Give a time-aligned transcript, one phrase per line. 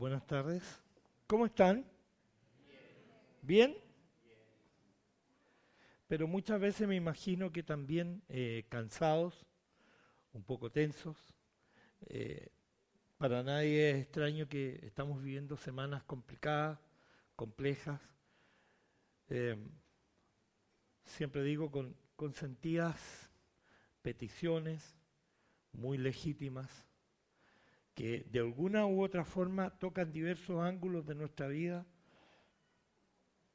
[0.00, 0.62] Buenas tardes.
[1.26, 1.84] ¿Cómo están?
[3.42, 3.76] ¿Bien?
[6.08, 9.44] Pero muchas veces me imagino que también eh, cansados,
[10.32, 11.18] un poco tensos.
[12.06, 12.48] Eh,
[13.18, 16.80] para nadie es extraño que estamos viviendo semanas complicadas,
[17.36, 18.00] complejas.
[19.28, 19.58] Eh,
[21.04, 23.28] siempre digo con, con sentidas
[24.00, 24.96] peticiones
[25.72, 26.89] muy legítimas
[28.00, 31.84] que de alguna u otra forma tocan diversos ángulos de nuestra vida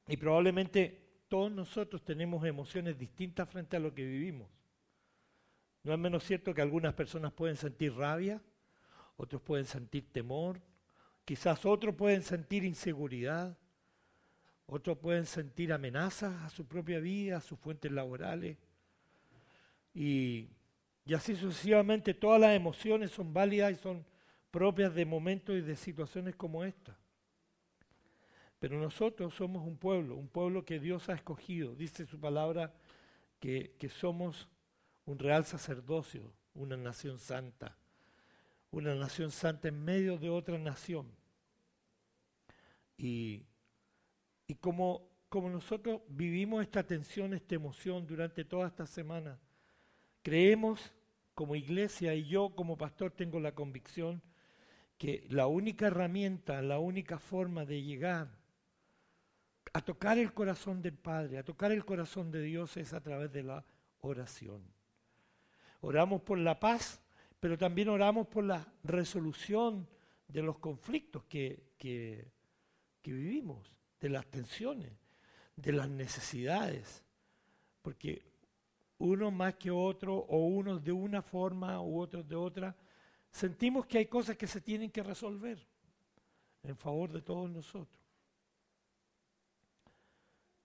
[0.08, 4.48] y probablemente todos nosotros tenemos emociones distintas frente a lo que vivimos.
[5.82, 8.40] No es menos cierto que algunas personas pueden sentir rabia,
[9.18, 10.62] otros pueden sentir temor,
[11.26, 13.58] quizás otros pueden sentir inseguridad,
[14.68, 18.58] otros pueden sentir amenazas a su propia vida, a sus fuentes laborales.
[19.96, 20.50] Y,
[21.04, 24.06] y así sucesivamente todas las emociones son válidas y son
[24.56, 26.98] propias de momentos y de situaciones como esta.
[28.58, 31.76] Pero nosotros somos un pueblo, un pueblo que Dios ha escogido.
[31.76, 32.74] Dice su palabra
[33.42, 34.48] que, que somos
[35.06, 37.76] un real sacerdocio, una nación santa,
[38.72, 41.12] una nación santa en medio de otra nación.
[42.98, 43.44] Y,
[44.48, 49.38] y como, como nosotros vivimos esta tensión, esta emoción durante toda esta semana,
[50.22, 50.94] creemos
[51.34, 54.22] como iglesia y yo como pastor tengo la convicción
[54.98, 58.30] que la única herramienta, la única forma de llegar
[59.74, 63.32] a tocar el corazón del Padre, a tocar el corazón de Dios es a través
[63.32, 63.66] de la
[64.00, 64.64] oración.
[65.82, 67.02] Oramos por la paz,
[67.40, 69.88] pero también oramos por la resolución
[70.28, 72.32] de los conflictos que, que,
[73.02, 74.94] que vivimos, de las tensiones,
[75.56, 77.04] de las necesidades.
[77.82, 78.24] Porque
[78.98, 82.76] uno más que otro, o unos de una forma u otros de otra,
[83.36, 85.60] sentimos que hay cosas que se tienen que resolver
[86.64, 88.02] en favor de todos nosotros.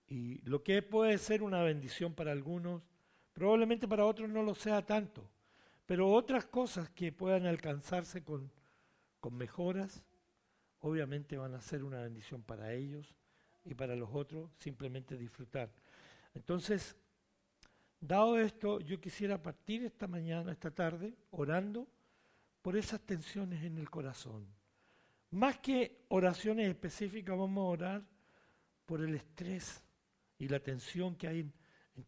[0.07, 2.81] Y lo que puede ser una bendición para algunos,
[3.33, 5.29] probablemente para otros no lo sea tanto,
[5.85, 8.49] pero otras cosas que puedan alcanzarse con,
[9.19, 10.01] con mejoras,
[10.79, 13.13] obviamente van a ser una bendición para ellos
[13.65, 15.69] y para los otros simplemente disfrutar.
[16.33, 16.95] Entonces,
[17.99, 21.85] dado esto, yo quisiera partir esta mañana, esta tarde, orando
[22.61, 24.47] por esas tensiones en el corazón.
[25.31, 28.05] Más que oraciones específicas, vamos a orar
[28.85, 29.83] por el estrés
[30.37, 31.53] y la tensión que hay en,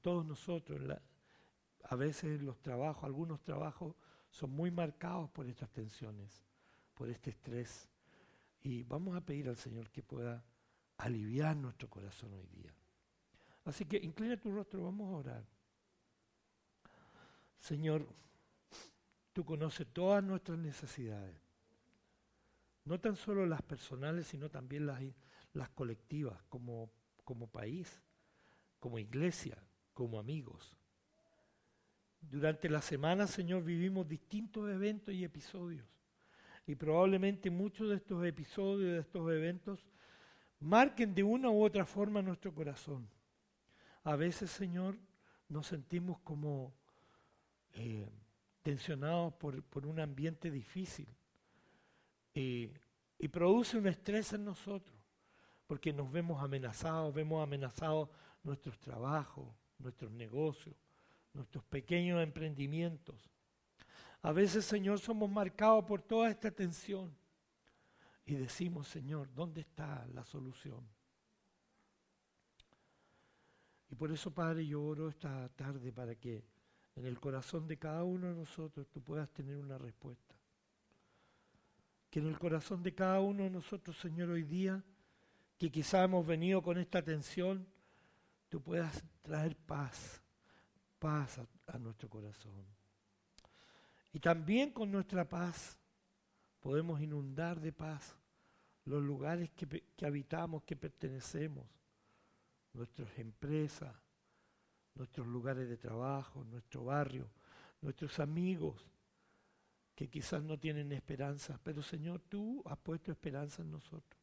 [0.01, 0.81] todos nosotros.
[1.83, 3.95] a veces los trabajos, algunos trabajos
[4.29, 6.43] son muy marcados por estas tensiones,
[6.93, 7.87] por este estrés.
[8.61, 10.43] Y vamos a pedir al Señor que pueda
[10.97, 12.73] aliviar nuestro corazón hoy día.
[13.65, 15.45] Así que inclina tu rostro, vamos a orar.
[17.59, 18.05] Señor,
[19.33, 21.35] Tú conoces todas nuestras necesidades.
[22.85, 25.01] No tan solo las personales, sino también las,
[25.53, 26.91] las colectivas, como,
[27.23, 28.01] como país,
[28.79, 29.57] como iglesia,
[29.93, 30.77] como amigos.
[32.21, 35.85] Durante la semana, Señor, vivimos distintos eventos y episodios.
[36.65, 39.85] Y probablemente muchos de estos episodios, de estos eventos,
[40.59, 43.09] marquen de una u otra forma nuestro corazón.
[44.03, 44.97] A veces, Señor,
[45.49, 46.73] nos sentimos como
[47.73, 48.09] eh,
[48.63, 51.07] tensionados por, por un ambiente difícil.
[52.33, 52.71] Y,
[53.19, 54.97] y produce un estrés en nosotros,
[55.67, 58.09] porque nos vemos amenazados, vemos amenazados
[58.41, 59.47] nuestros trabajos,
[59.77, 60.75] nuestros negocios,
[61.33, 63.29] nuestros pequeños emprendimientos.
[64.21, 67.15] A veces, Señor, somos marcados por toda esta tensión
[68.25, 70.87] y decimos, Señor, ¿dónde está la solución?
[73.89, 76.43] Y por eso, Padre, yo oro esta tarde para que
[76.95, 80.35] en el corazón de cada uno de nosotros tú puedas tener una respuesta.
[82.09, 84.83] Que en el corazón de cada uno de nosotros, Señor, hoy día,
[85.57, 87.65] que quizá hemos venido con esta tensión,
[88.49, 90.21] tú puedas traer paz,
[90.99, 92.51] paz a, nuestro corazón.
[94.11, 95.79] Y también con nuestra paz
[96.59, 98.15] podemos inundar de paz
[98.85, 101.65] los lugares que, que habitamos, que pertenecemos,
[102.73, 104.02] nuestras empresas,
[104.95, 107.29] nuestros lugares de trabajo, nuestro barrio,
[107.81, 108.85] nuestros amigos
[109.95, 114.21] que quizás no tienen esperanza, pero Señor, tú has puesto esperanza en nosotros.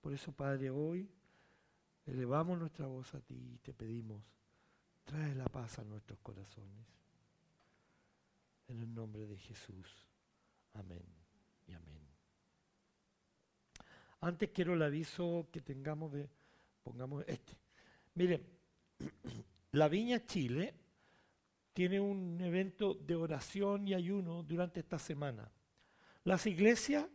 [0.00, 1.10] Por eso, Padre, hoy
[2.06, 4.22] elevamos nuestra voz a ti y te pedimos,
[5.04, 6.86] trae la paz a nuestros corazones.
[8.68, 10.06] En el nombre de Jesús.
[10.74, 11.04] Amén
[11.66, 12.00] y amén.
[14.20, 16.28] Antes quiero el aviso que tengamos de,
[16.82, 17.56] pongamos este.
[18.14, 18.55] Miren,
[19.72, 20.74] la Viña Chile
[21.72, 25.50] tiene un evento de oración y ayuno durante esta semana.
[26.24, 27.06] Las iglesias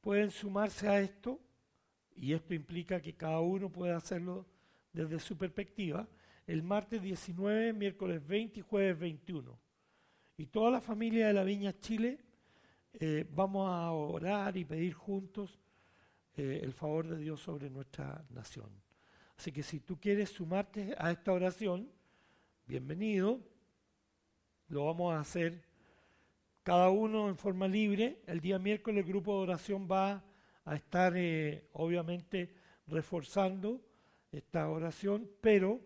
[0.00, 1.40] pueden sumarse a esto,
[2.14, 4.46] y esto implica que cada uno puede hacerlo
[4.92, 6.06] desde su perspectiva,
[6.46, 9.58] el martes 19, miércoles 20 y jueves 21.
[10.36, 12.18] Y toda la familia de la Viña Chile
[12.92, 15.58] eh, vamos a orar y pedir juntos
[16.36, 18.87] eh, el favor de Dios sobre nuestra nación.
[19.38, 21.88] Así que si tú quieres sumarte a esta oración,
[22.66, 23.38] bienvenido.
[24.66, 25.62] Lo vamos a hacer
[26.64, 28.20] cada uno en forma libre.
[28.26, 30.24] El día miércoles el grupo de oración va
[30.64, 32.52] a estar eh, obviamente
[32.88, 33.80] reforzando
[34.32, 35.80] esta oración, pero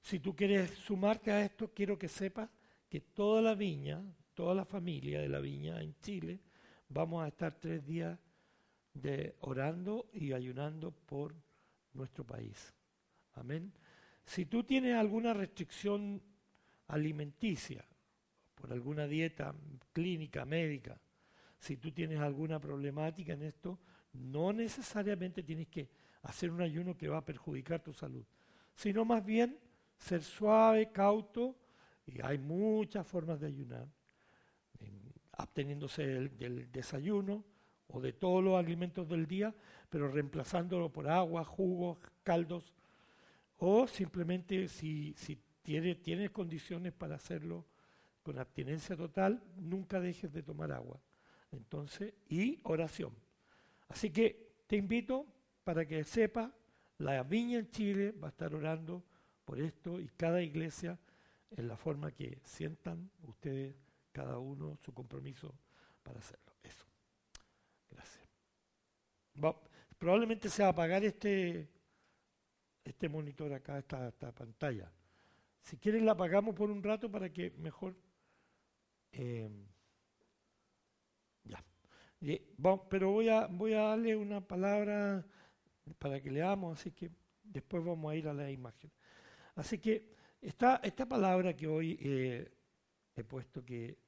[0.00, 2.48] si tú quieres sumarte a esto, quiero que sepas
[2.88, 4.00] que toda la viña,
[4.32, 6.38] toda la familia de la viña en Chile,
[6.88, 8.16] vamos a estar tres días
[8.94, 11.34] de orando y ayunando por
[11.94, 12.72] nuestro país.
[13.34, 13.72] Amén.
[14.24, 16.22] Si tú tienes alguna restricción
[16.88, 17.84] alimenticia,
[18.54, 19.54] por alguna dieta
[19.92, 21.00] clínica, médica,
[21.58, 23.78] si tú tienes alguna problemática en esto,
[24.12, 25.88] no necesariamente tienes que
[26.22, 28.24] hacer un ayuno que va a perjudicar tu salud,
[28.74, 29.58] sino más bien
[29.96, 31.56] ser suave, cauto,
[32.06, 33.88] y hay muchas formas de ayunar,
[35.32, 37.44] absteniéndose del desayuno
[37.88, 39.54] o de todos los alimentos del día,
[39.88, 42.72] pero reemplazándolo por agua, jugos, caldos,
[43.64, 47.64] o simplemente si, si tienes condiciones para hacerlo
[48.20, 51.00] con abstinencia total, nunca dejes de tomar agua.
[51.52, 53.14] Entonces, y oración.
[53.86, 55.26] Así que te invito
[55.62, 56.52] para que sepa,
[56.98, 59.04] la viña en Chile va a estar orando
[59.44, 60.98] por esto y cada iglesia
[61.52, 63.76] en la forma que sientan ustedes,
[64.10, 65.54] cada uno, su compromiso
[66.02, 66.52] para hacerlo.
[66.64, 66.84] Eso.
[67.90, 68.28] Gracias.
[69.98, 71.68] probablemente se va a apagar este
[72.84, 74.92] este monitor acá, esta, esta pantalla.
[75.62, 77.96] Si quieren la apagamos por un rato para que mejor...
[79.12, 79.48] Eh,
[81.44, 81.62] ya.
[82.88, 85.24] pero voy a, voy a darle una palabra
[85.98, 87.10] para que leamos, así que
[87.42, 88.90] después vamos a ir a la imagen.
[89.54, 92.50] Así que esta, esta palabra que hoy eh,
[93.14, 93.98] he puesto, que,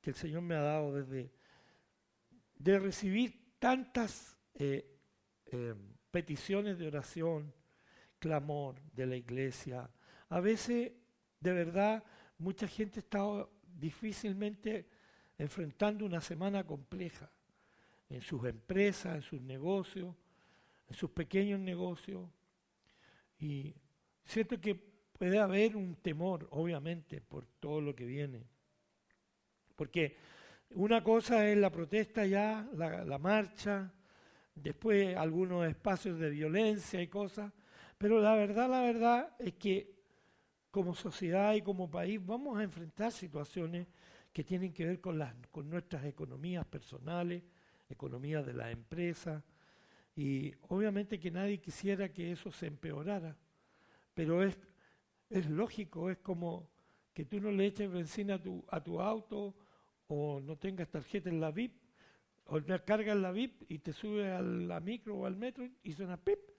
[0.00, 1.32] que, el Señor me ha dado desde
[2.54, 4.88] de recibir tantas eh,
[6.10, 7.52] peticiones de oración,
[8.24, 9.90] clamor de la iglesia.
[10.30, 10.92] A veces,
[11.40, 12.02] de verdad,
[12.38, 13.20] mucha gente está
[13.78, 14.88] difícilmente
[15.36, 17.30] enfrentando una semana compleja
[18.08, 20.14] en sus empresas, en sus negocios,
[20.88, 22.26] en sus pequeños negocios.
[23.38, 23.74] Y
[24.24, 28.42] siento que puede haber un temor, obviamente, por todo lo que viene.
[29.76, 30.16] Porque
[30.70, 33.92] una cosa es la protesta ya, la, la marcha,
[34.54, 37.52] después algunos espacios de violencia y cosas,
[38.04, 39.94] pero la verdad, la verdad es que
[40.70, 43.86] como sociedad y como país vamos a enfrentar situaciones
[44.30, 45.18] que tienen que ver con,
[45.70, 47.42] nuestras economías personales,
[47.88, 49.42] economías de las empresas,
[50.14, 53.38] y obviamente que nadie quisiera que eso se empeorara,
[54.12, 54.58] pero es,
[55.30, 56.68] es lógico, es como
[57.14, 59.56] que tú no le eches benzina a tu, a tu auto
[60.08, 61.72] o no tengas tarjeta en la VIP,
[62.44, 65.92] o no cargas la VIP y te subes a la micro o al metro y
[65.94, 66.53] suena pip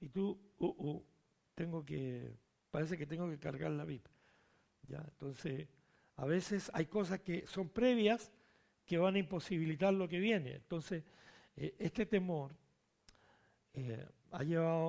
[0.00, 1.06] y tú, uh, uh,
[1.54, 2.34] tengo que,
[2.70, 4.06] parece que tengo que cargar la VIP.
[4.88, 4.98] ¿ya?
[4.98, 5.68] Entonces,
[6.16, 8.32] a veces hay cosas que son previas
[8.84, 10.54] que van a imposibilitar lo que viene.
[10.54, 11.04] Entonces,
[11.56, 12.54] eh, este temor
[13.74, 14.06] eh,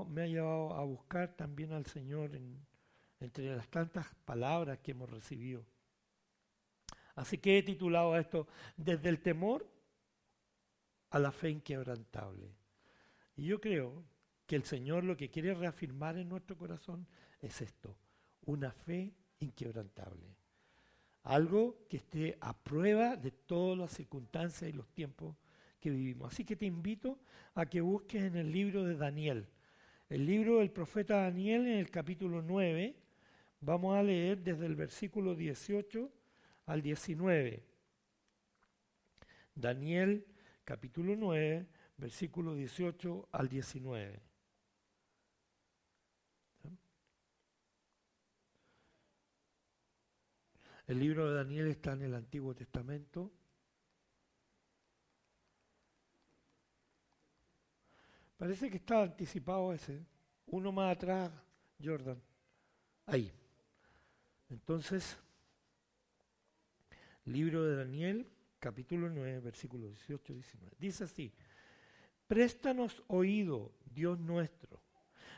[0.10, 2.32] me ha llevado a buscar también al Señor
[3.20, 5.66] entre las tantas palabras que hemos recibido.
[7.16, 9.70] Así que he titulado a esto Desde el temor
[11.10, 12.56] a la fe inquebrantable.
[13.36, 14.04] Y yo creo
[14.52, 17.08] que el Señor lo que quiere reafirmar en nuestro corazón
[17.40, 17.96] es esto,
[18.48, 20.36] una fe inquebrantable.
[21.24, 25.38] Algo que esté a prueba de todas las circunstancias y los tiempos
[25.80, 26.34] que vivimos.
[26.34, 27.22] Así que te invito
[27.56, 29.48] a que busques en el libro de Daniel.
[30.10, 32.94] El libro del profeta Daniel en el capítulo 9,
[33.62, 36.12] vamos a leer desde el versículo 18
[36.66, 37.64] al 19.
[39.56, 40.26] Daniel
[40.66, 41.66] capítulo 9,
[41.96, 44.31] versículo 18 al 19.
[50.92, 53.32] El libro de Daniel está en el Antiguo Testamento.
[58.36, 60.06] Parece que está anticipado ese.
[60.48, 61.32] Uno más atrás,
[61.82, 62.22] Jordan.
[63.06, 63.32] Ahí.
[64.50, 65.18] Entonces,
[67.24, 68.28] libro de Daniel,
[68.60, 70.76] capítulo 9, versículo 18 19.
[70.78, 71.32] Dice así,
[72.28, 74.82] préstanos oído, Dios nuestro.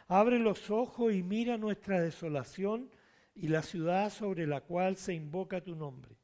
[0.08, 2.90] Abre los ojos y mira nuestra desolación
[3.36, 6.16] y la ciudad sobre la cual se invoca tu nombre.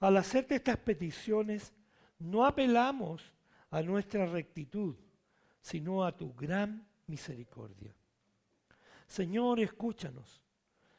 [0.00, 1.72] Al hacerte estas peticiones,
[2.18, 3.32] no apelamos
[3.70, 4.96] a nuestra rectitud,
[5.60, 7.94] sino a tu gran misericordia.
[9.06, 10.42] Señor, escúchanos.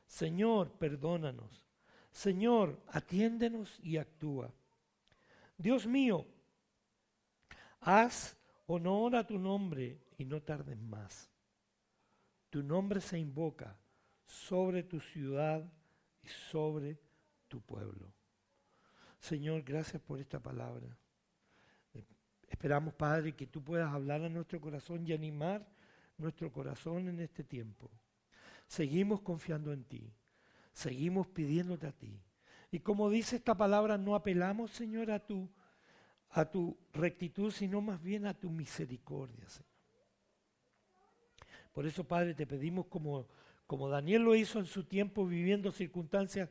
[0.07, 1.63] Señor, perdónanos.
[2.11, 4.51] Señor, atiéndenos y actúa.
[5.57, 6.25] Dios mío,
[7.81, 11.29] haz honor a tu nombre y no tardes más.
[12.49, 13.75] Tu nombre se invoca
[14.25, 15.63] sobre tu ciudad
[16.21, 16.99] y sobre
[17.47, 18.13] tu pueblo.
[19.19, 20.97] Señor, gracias por esta palabra.
[22.47, 25.67] Esperamos, Padre, que tú puedas hablar a nuestro corazón y animar
[26.17, 27.89] nuestro corazón en este tiempo.
[28.67, 30.13] Seguimos confiando en ti.
[30.71, 32.19] Seguimos pidiéndote a ti.
[32.71, 35.49] Y como dice esta palabra, no apelamos, Señor, a tu,
[36.29, 39.75] a tu rectitud, sino más bien a tu misericordia, Señor.
[41.71, 43.27] Por eso, Padre, te pedimos como,
[43.65, 46.49] como Daniel lo hizo en su tiempo, viviendo circunstancias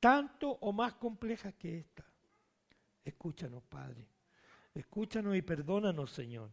[0.00, 2.04] tanto o más complejas que esta.
[3.04, 4.06] Escúchanos, Padre.
[4.74, 6.50] Escúchanos y perdónanos, Señor.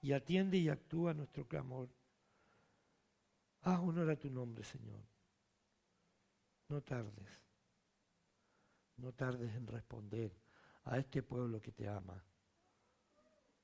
[0.00, 1.88] Y atiende y actúa nuestro clamor.
[3.62, 5.00] Haz honor a tu nombre, Señor.
[6.68, 7.28] No tardes.
[8.96, 10.32] No tardes en responder
[10.84, 12.22] a este pueblo que te ama.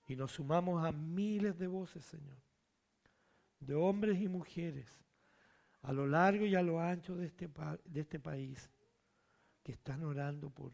[0.09, 2.37] Y nos sumamos a miles de voces, Señor,
[3.61, 5.01] de hombres y mujeres,
[5.82, 7.50] a lo largo y a lo ancho de este,
[7.84, 8.70] de este país,
[9.62, 10.72] que están orando por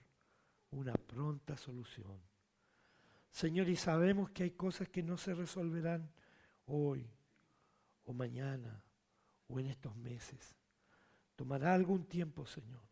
[0.71, 2.21] una pronta solución.
[3.31, 6.11] Señor, y sabemos que hay cosas que no se resolverán
[6.67, 7.09] hoy
[8.05, 8.83] o mañana
[9.49, 10.57] o en estos meses.
[11.37, 12.83] Tomará algún tiempo, Señor,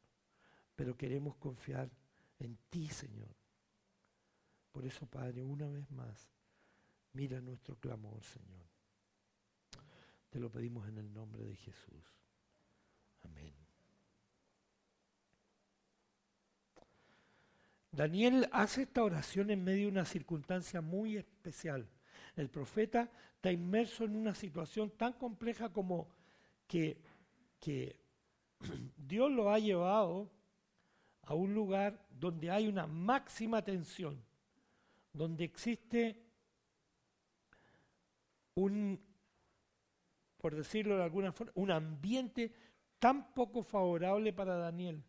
[0.74, 1.90] pero queremos confiar
[2.38, 3.34] en ti, Señor.
[4.70, 6.30] Por eso, Padre, una vez más,
[7.12, 8.75] mira nuestro clamor, Señor.
[10.30, 12.04] Te lo pedimos en el nombre de Jesús.
[13.22, 13.54] Amén.
[17.90, 21.88] Daniel hace esta oración en medio de una circunstancia muy especial.
[22.36, 26.08] El profeta está inmerso en una situación tan compleja como
[26.66, 27.00] que,
[27.58, 27.98] que
[28.96, 30.30] Dios lo ha llevado
[31.22, 34.22] a un lugar donde hay una máxima tensión,
[35.12, 36.22] donde existe
[38.54, 39.00] un,
[40.46, 42.52] por decirlo de alguna forma, un ambiente
[43.00, 45.02] tan poco favorable para Daniel.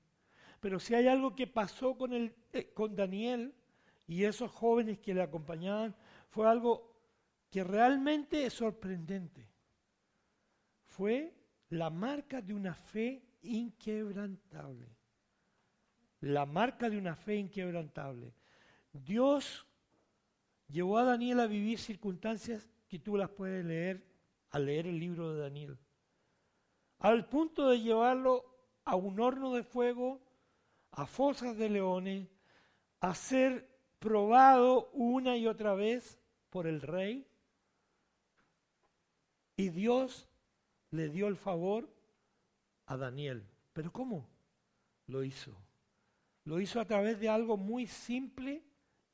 [0.60, 3.54] Pero si hay algo que pasó con, el, eh, con Daniel
[4.08, 5.96] y esos jóvenes que le acompañaban,
[6.30, 6.92] fue algo
[7.52, 9.48] que realmente es sorprendente.
[10.86, 11.36] Fue
[11.70, 14.88] la marca de una fe inquebrantable.
[16.22, 18.34] La marca de una fe inquebrantable.
[18.92, 19.68] Dios
[20.68, 24.17] llevó a Daniel a vivir circunstancias que tú las puedes leer
[24.52, 25.78] al leer el libro de Daniel.
[27.00, 28.46] Al punto de llevarlo
[28.86, 30.22] a un horno de fuego,
[30.92, 32.28] a fosas de leones,
[33.00, 37.28] a ser probado una y otra vez por el rey.
[39.58, 40.28] Y Dios
[40.92, 41.90] le dio el favor
[42.86, 43.46] a Daniel.
[43.74, 44.28] ¿Pero cómo?
[45.08, 45.52] Lo hizo.
[46.46, 48.64] Lo hizo a través de algo muy simple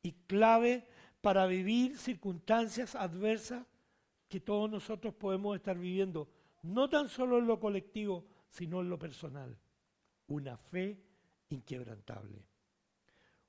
[0.04, 0.88] y clave
[1.22, 3.66] para vivir circunstancias adversas
[4.34, 6.28] que todos nosotros podemos estar viviendo,
[6.64, 9.56] no tan solo en lo colectivo, sino en lo personal.
[10.26, 11.00] Una fe
[11.50, 12.44] inquebrantable.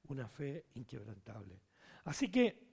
[0.09, 1.59] Una fe inquebrantable.
[2.05, 2.69] Así que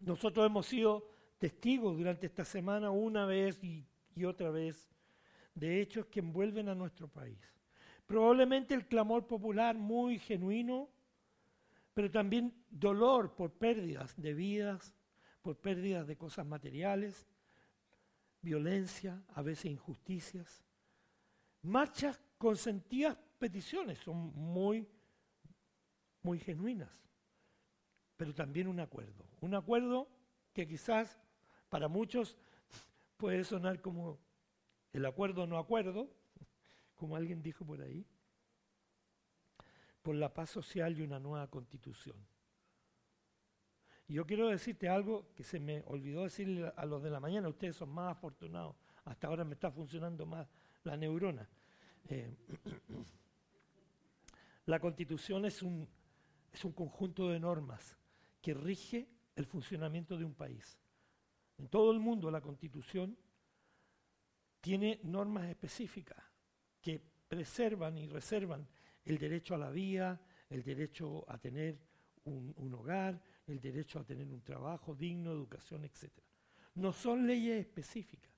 [0.00, 3.84] nosotros hemos sido testigos durante esta semana una vez y,
[4.16, 4.88] y otra vez
[5.54, 7.38] de hechos que envuelven a nuestro país.
[8.06, 10.88] Probablemente el clamor popular muy genuino,
[11.92, 14.94] pero también dolor por pérdidas de vidas,
[15.44, 17.28] por pérdidas de cosas materiales,
[18.40, 20.64] violencia, a veces injusticias.
[21.60, 24.88] Marchas con sentidas peticiones son muy,
[26.22, 26.88] muy genuinas,
[28.16, 29.22] pero también un acuerdo.
[29.42, 30.08] Un acuerdo
[30.54, 31.20] que quizás
[31.68, 32.38] para muchos
[33.18, 34.18] puede sonar como
[34.94, 36.08] el acuerdo no acuerdo,
[36.94, 38.06] como alguien dijo por ahí,
[40.00, 42.16] por la paz social y una nueva constitución.
[44.06, 47.48] Y yo quiero decirte algo que se me olvidó decirle a los de la mañana,
[47.48, 50.46] ustedes son más afortunados, hasta ahora me está funcionando más
[50.82, 51.48] la neurona.
[52.08, 52.36] Eh,
[54.66, 55.88] la constitución es un,
[56.52, 57.96] es un conjunto de normas
[58.40, 60.78] que rige el funcionamiento de un país.
[61.58, 63.16] En todo el mundo la constitución
[64.60, 66.22] tiene normas específicas
[66.80, 68.66] que preservan y reservan
[69.04, 71.78] el derecho a la vida, el derecho a tener
[72.24, 76.10] un, hogar, el derecho a tener un trabajo digno, educación, etc.
[76.74, 78.32] No son leyes específicas,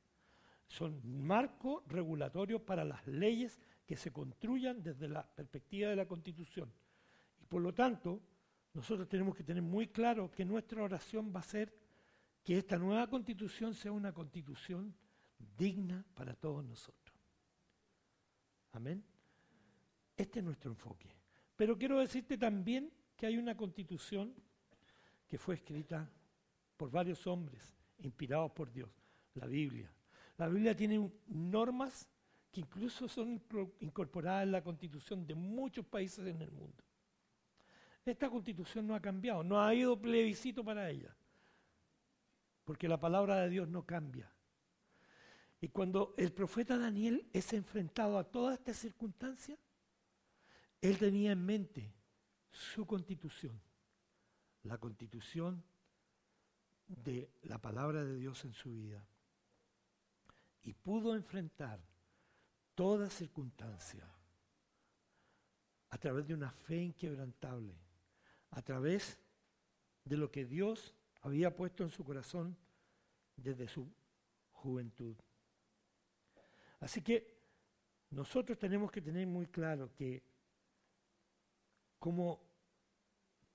[0.67, 6.73] son marcos regulatorios para las leyes que se construyan desde la perspectiva de la Constitución.
[7.41, 8.21] Y por lo tanto,
[8.75, 11.73] nosotros tenemos que tener muy claro que nuestra oración va a ser
[12.43, 14.95] que esta nueva constitución sea una constitución
[15.57, 17.17] digna para todos nosotros.
[18.73, 19.03] Amén.
[20.17, 21.09] Este es nuestro enfoque.
[21.57, 24.35] Pero quiero decirte también que hay una constitución
[25.29, 26.11] que fue escrita
[26.77, 28.91] por varios hombres inspirados por Dios,
[29.35, 29.91] la Biblia.
[30.37, 32.09] La Biblia tiene normas
[32.51, 33.43] que incluso son
[33.81, 36.85] incorporadas en la constitución de muchos países en el mundo.
[38.05, 41.17] Esta constitución no ha cambiado, no ha habido plebiscito para ella,
[42.65, 44.33] porque la palabra de Dios no cambia.
[45.61, 49.59] Y cuando el profeta Daniel es enfrentado a todas estas circunstancias,
[50.81, 51.93] él tenía en mente
[52.51, 53.61] su constitución,
[54.67, 55.63] la constitución
[56.87, 59.05] de la palabra de Dios en su vida.
[60.63, 61.81] Y pudo enfrentar
[62.75, 64.09] toda circunstancia
[65.91, 67.75] a través de una fe inquebrantable,
[68.51, 69.19] a través
[70.05, 72.57] de lo que Dios había puesto en su corazón
[73.37, 73.89] desde su
[74.53, 75.17] juventud.
[76.81, 77.37] Así que
[78.11, 80.23] nosotros tenemos que tener muy claro que
[81.99, 82.46] como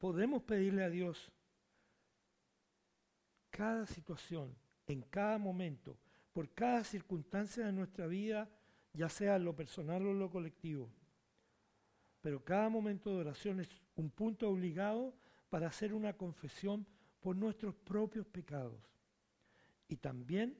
[0.02, 1.32] podemos pedirle a Dios
[3.52, 5.96] cada situación, en cada momento,
[6.34, 8.50] por cada circunstancia de nuestra vida,
[8.94, 10.90] ya sea lo personal o lo colectivo.
[12.20, 15.14] Pero cada momento de oración es un punto obligado
[15.52, 16.88] para hacer una confesión
[17.20, 18.82] por nuestros propios pecados.
[19.88, 20.58] Y también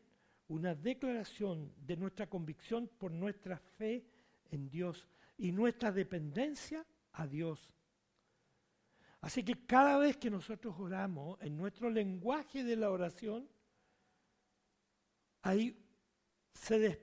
[0.50, 4.06] una declaración de nuestra convicción por nuestra fe
[4.52, 7.74] en Dios y nuestra dependencia a Dios.
[9.22, 13.48] Así que cada vez que nosotros oramos, en nuestro lenguaje de la oración,
[15.44, 15.78] ahí
[16.54, 17.00] se,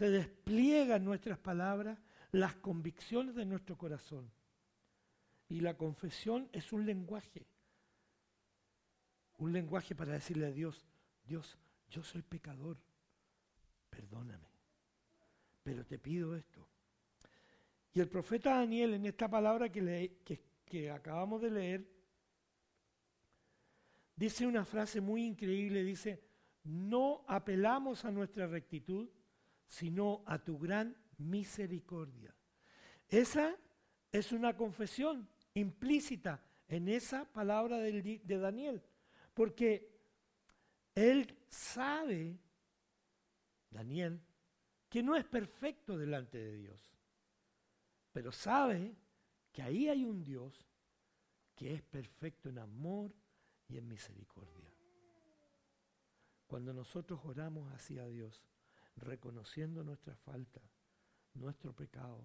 [0.00, 1.98] despliegan nuestras palabras,
[2.30, 4.30] las convicciones de nuestro corazón.
[5.48, 7.46] Y la confesión es un lenguaje,
[9.38, 10.84] un lenguaje para decirle a Dios,
[11.24, 11.56] Dios,
[11.88, 12.76] yo soy pecador,
[13.88, 14.50] perdóname,
[15.62, 16.68] pero te pido esto.
[17.94, 20.40] Y el profeta Daniel en esta palabra que, que
[20.92, 21.88] acabamos de leer,
[24.14, 26.22] dice una frase muy increíble, dice,
[26.64, 29.08] no apelamos a nuestra rectitud,
[29.66, 32.34] sino a tu gran misericordia.
[33.08, 33.56] Esa
[34.10, 38.82] es una confesión implícita en esa palabra de Daniel,
[39.34, 39.96] porque
[40.94, 42.38] él sabe,
[43.70, 44.20] Daniel,
[44.88, 46.92] que no es perfecto delante de Dios,
[48.12, 48.96] pero sabe
[49.56, 50.68] que ahí hay un Dios
[51.54, 53.10] que es perfecto en amor
[53.66, 54.70] y en misericordia.
[56.46, 58.44] Cuando nosotros oramos hacia Dios,
[58.96, 60.60] reconociendo nuestra falta,
[61.32, 62.22] nuestro pecado,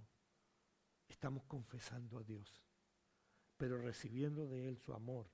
[1.08, 2.62] estamos confesando a Dios,
[3.56, 5.32] pero recibiendo de Él su amor,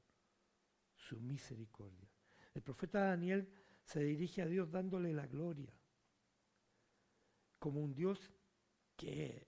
[0.94, 2.12] su misericordia.
[2.54, 3.52] El profeta Daniel
[3.84, 5.74] se dirige a Dios dándole la gloria,
[7.58, 8.32] como un Dios
[8.96, 9.48] que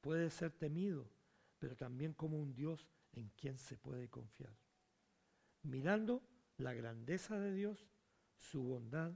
[0.00, 1.17] puede ser temido,
[1.58, 4.56] pero también como un Dios en quien se puede confiar.
[5.62, 6.22] Mirando
[6.58, 7.86] la grandeza de Dios,
[8.36, 9.12] su bondad,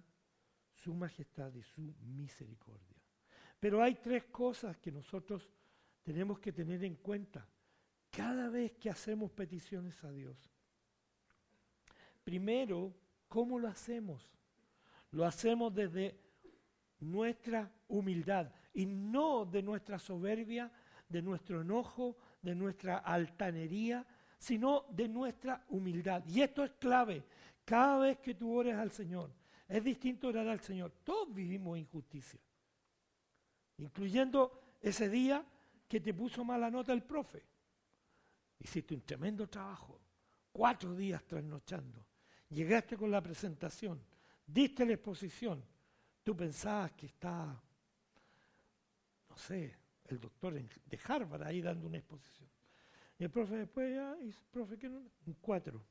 [0.75, 2.97] su majestad y su misericordia.
[3.61, 5.49] Pero hay tres cosas que nosotros
[6.03, 7.49] tenemos que tener en cuenta
[8.11, 10.51] cada vez que hacemos peticiones a Dios.
[12.25, 12.95] Primero,
[13.29, 14.31] ¿cómo lo hacemos?
[15.13, 16.21] Lo hacemos desde
[17.01, 20.73] nuestra humildad y no de nuestra soberbia,
[21.09, 24.05] de nuestro enojo, de nuestra altanería,
[24.37, 26.25] sino de nuestra humildad.
[26.27, 27.25] Y esto es clave.
[27.65, 29.31] Cada vez que tú ores al Señor,
[29.69, 30.93] es distinto orar al Señor.
[31.05, 32.41] Todos vivimos injusticia,
[33.79, 35.45] incluyendo ese día
[35.89, 37.43] que te puso mala nota el profe.
[38.59, 40.01] Hiciste un tremendo trabajo,
[40.53, 42.05] cuatro días trasnochando.
[42.51, 44.05] Llegaste con la presentación,
[44.47, 45.65] diste la exposición.
[46.23, 47.63] Tú pensabas que está,
[49.29, 49.82] no sé,
[50.13, 52.49] el doctor de Harvard ahí dando una exposición.
[53.19, 54.99] Y el profe después ya, y profe, ¿qué no?
[54.99, 55.85] Un cuatro.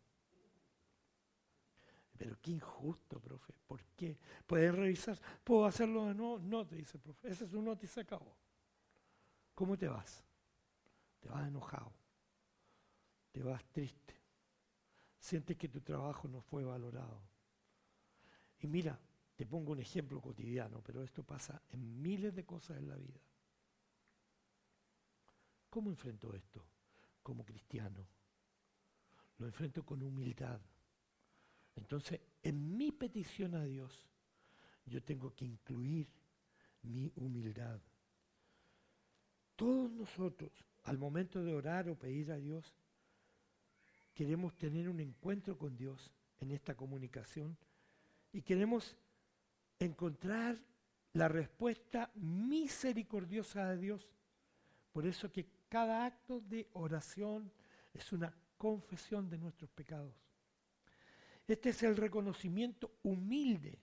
[2.17, 3.53] Pero qué injusto, profe.
[3.65, 4.17] ¿Por qué?
[4.45, 5.19] ¿Puedes revisar?
[5.43, 6.39] ¿Puedo hacerlo de nuevo?
[6.39, 7.29] No, te dice el profe.
[7.29, 8.35] Ese es un nota y se acabó.
[9.55, 10.23] ¿Cómo te vas?
[11.19, 11.91] Te vas enojado.
[13.31, 14.15] Te vas triste.
[15.19, 17.21] Sientes que tu trabajo no fue valorado.
[18.59, 18.99] Y mira,
[19.35, 23.19] te pongo un ejemplo cotidiano, pero esto pasa en miles de cosas en la vida.
[25.71, 26.61] ¿Cómo enfrento esto
[27.23, 28.05] como cristiano?
[29.37, 30.59] Lo enfrento con humildad.
[31.77, 34.05] Entonces, en mi petición a Dios,
[34.85, 36.09] yo tengo que incluir
[36.81, 37.79] mi humildad.
[39.55, 40.51] Todos nosotros,
[40.83, 42.75] al momento de orar o pedir a Dios,
[44.13, 47.57] queremos tener un encuentro con Dios en esta comunicación
[48.33, 48.97] y queremos
[49.79, 50.61] encontrar
[51.13, 54.09] la respuesta misericordiosa de Dios.
[54.91, 57.49] Por eso que cada acto de oración
[57.93, 60.13] es una confesión de nuestros pecados.
[61.47, 63.79] Este es el reconocimiento humilde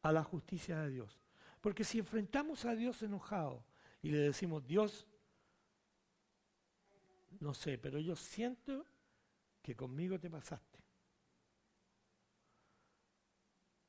[0.00, 1.20] a la justicia de Dios.
[1.60, 3.62] Porque si enfrentamos a Dios enojado
[4.00, 5.06] y le decimos, Dios,
[7.40, 8.86] no sé, pero yo siento
[9.60, 10.78] que conmigo te pasaste.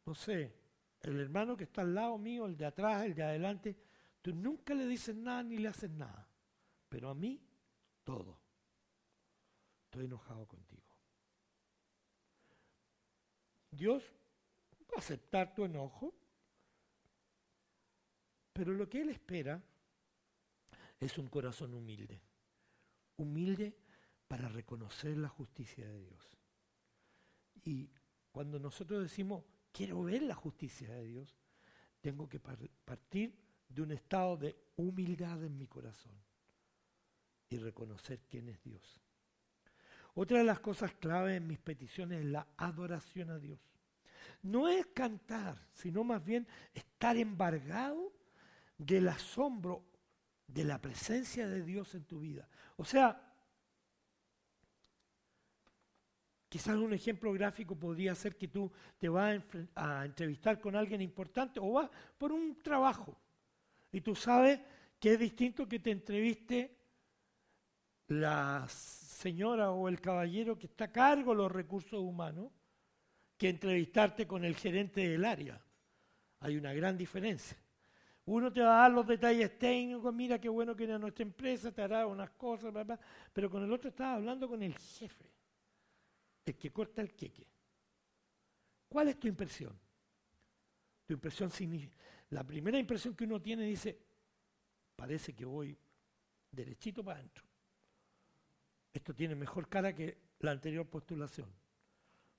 [0.05, 0.53] No sé,
[0.99, 3.77] el hermano que está al lado mío, el de atrás, el de adelante,
[4.21, 6.26] tú nunca le dices nada ni le haces nada,
[6.97, 7.39] pero a mí
[8.03, 8.41] todo.
[9.83, 10.97] Estoy enojado contigo.
[13.69, 14.03] Dios
[14.81, 16.11] va a aceptar tu enojo,
[18.51, 19.63] pero lo que Él espera
[20.99, 22.19] es un corazón humilde.
[23.17, 23.77] Humilde
[24.27, 26.31] para reconocer la justicia de Dios.
[27.63, 27.91] Y
[28.31, 31.37] cuando nosotros decimos, quiero ver la justicia de Dios,
[32.01, 36.26] tengo que partir de un estado de humildad en mi corazón
[37.49, 39.01] y reconocer quién es Dios.
[40.13, 43.59] Otra de las cosas clave en mis peticiones es la adoración a Dios.
[44.41, 48.13] No es cantar, sino más bien estar embargado
[48.77, 49.85] del asombro
[50.47, 52.47] de la presencia de Dios en tu vida.
[52.77, 53.27] O sea,
[56.49, 59.41] Quizás un ejemplo gráfico podría ser que tú te vas
[59.75, 63.17] a, entrevistar con alguien importante o vas por un trabajo
[63.91, 64.59] y tú sabes
[64.97, 66.76] que es distinto que te entreviste
[68.07, 72.51] la señora o el caballero que está a cargo de los recursos humanos
[73.37, 75.61] que entrevistarte con el gerente del área.
[76.39, 77.57] Hay una gran diferencia.
[78.25, 81.71] Uno te va a dar los detalles técnicos, mira qué bueno que era nuestra empresa,
[81.71, 82.73] te hará unas cosas,
[83.31, 85.37] pero con el otro estás hablando con el jefe
[86.47, 87.45] el que corta el queque.
[88.87, 89.77] ¿Cuál es tu impresión?
[91.05, 91.95] Tu impresión significa,
[92.29, 93.97] la primera impresión que uno tiene dice,
[94.95, 95.77] parece que voy
[96.51, 97.46] derechito para adentro.
[98.97, 101.47] Esto tiene mejor cara que la anterior postulación,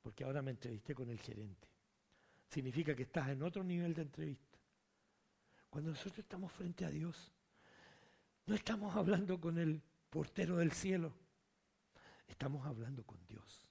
[0.03, 1.69] porque ahora me entrevisté con el gerente.
[2.49, 4.59] Significa que estás en otro nivel de entrevista.
[5.71, 7.33] Cuando nosotros estamos frente a Dios,
[8.47, 11.15] no estamos hablando con el portero del cielo,
[12.27, 13.63] estamos hablando con Dios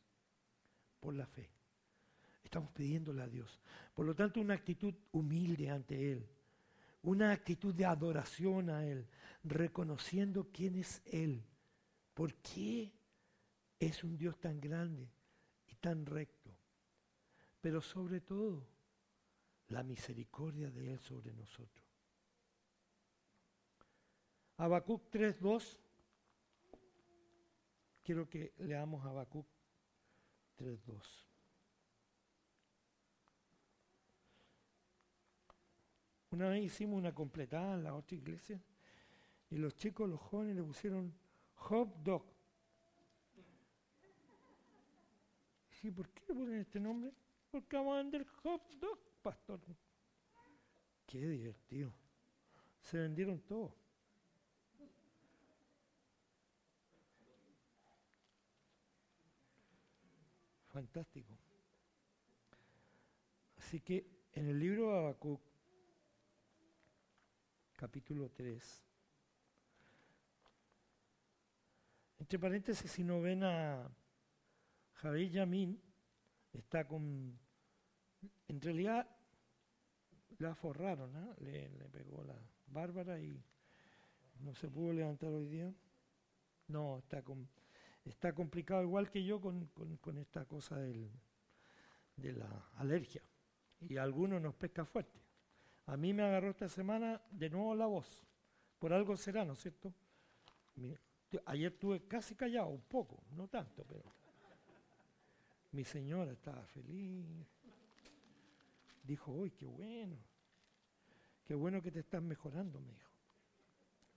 [1.02, 1.50] por la fe.
[2.42, 3.60] Estamos pidiéndole a Dios.
[3.94, 6.26] Por lo tanto, una actitud humilde ante Él.
[7.02, 9.10] Una actitud de adoración a Él.
[9.44, 11.44] Reconociendo quién es Él.
[12.18, 12.92] ¿Por qué
[13.80, 15.08] es un Dios tan grande
[15.68, 16.50] y tan recto?
[17.62, 18.68] Pero sobre todo,
[19.68, 21.86] la misericordia de Él sobre nosotros.
[24.58, 25.78] Habacuc 3.2.
[28.02, 29.46] Quiero que leamos Habacuc
[30.58, 31.04] 3.2.
[36.32, 38.60] Una vez hicimos una completada en la otra iglesia
[39.52, 41.27] y los chicos, los jóvenes le pusieron
[41.68, 42.24] hot dog.
[45.84, 47.14] ¿Y por qué le ponen este nombre?
[47.52, 49.60] Porque vamos a vender hot dog, pastor.
[51.06, 51.94] Qué divertido.
[52.82, 53.88] Se vendieron todos.
[60.78, 61.36] fantástico.
[63.58, 65.42] Así que en el libro de Habacuc,
[67.76, 68.87] capítulo 3,
[72.28, 73.90] entre paréntesis, si no ven a
[74.96, 75.82] Javier Yamin,
[76.52, 77.40] está con.
[78.50, 79.08] En realidad,
[80.40, 81.34] la forraron, ¿ah?
[81.40, 82.38] le, pegó la
[82.68, 83.42] Bárbara y
[84.42, 85.74] no se pudo levantar hoy día.
[86.68, 87.48] No, está con
[88.04, 89.70] está complicado igual que yo con,
[90.18, 91.10] esta cosa del,
[92.18, 93.22] de la alergia.
[93.80, 95.22] Y a algunos nos pesca fuerte.
[95.86, 98.28] A mí me agarró esta semana de nuevo la voz.
[98.80, 99.94] Por algo será, ¿no es cierto?
[101.46, 104.04] Ayer estuve casi callado, un poco, no tanto, pero
[105.72, 107.26] mi señora estaba feliz.
[109.04, 110.18] Dijo, uy, qué bueno.
[111.46, 113.12] Qué bueno que te estás mejorando, me dijo.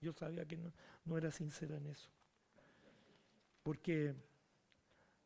[0.01, 0.73] Yo sabía que no,
[1.05, 2.11] no era sincera en eso
[3.63, 4.15] porque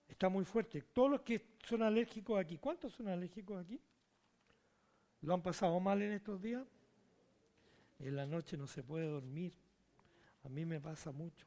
[0.08, 0.82] está muy fuerte.
[0.82, 3.80] Todos los que son alérgicos aquí, ¿cuántos son alérgicos aquí?
[5.22, 6.66] ¿Lo han pasado mal en estos días?
[7.98, 9.54] En la noche no se puede dormir.
[10.42, 11.46] A mí me pasa mucho.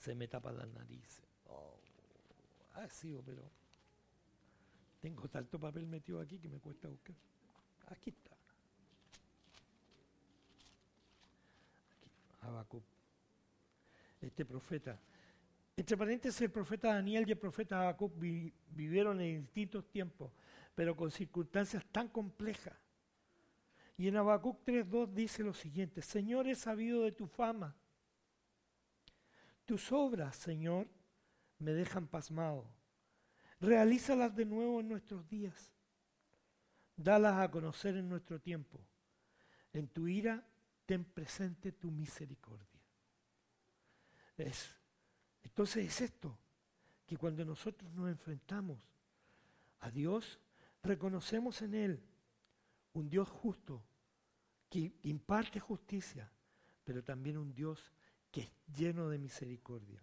[0.00, 1.22] Se me tapa las narices.
[1.46, 1.78] Oh,
[2.74, 3.42] ha sido, pero
[5.00, 7.14] tengo tanto papel metido aquí que me cuesta buscar.
[7.86, 8.36] Aquí está.
[12.40, 12.82] Aquí.
[14.20, 14.98] Este profeta
[15.80, 20.30] entre paréntesis, el profeta Daniel y el profeta Habacuc vivieron en distintos tiempos,
[20.74, 22.76] pero con circunstancias tan complejas.
[23.96, 27.74] Y en Habacuc 3.2 dice lo siguiente, Señor, he sabido de tu fama.
[29.70, 30.88] Tus obras, Señor,
[31.60, 32.66] me dejan pasmado.
[33.60, 35.72] Realízalas de nuevo en nuestros días.
[36.96, 38.80] Dalas a conocer en nuestro tiempo.
[39.72, 40.44] En tu ira,
[40.86, 42.82] ten presente tu misericordia.
[44.36, 44.74] Es,
[45.44, 46.36] entonces es esto,
[47.06, 48.76] que cuando nosotros nos enfrentamos
[49.78, 50.40] a Dios,
[50.82, 52.02] reconocemos en Él
[52.94, 53.84] un Dios justo,
[54.68, 56.28] que imparte justicia,
[56.82, 57.92] pero también un Dios
[58.30, 60.02] que es lleno de misericordia.